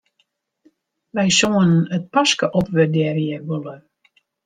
[1.15, 3.75] Wy soenen it paske opwurdearje wolle.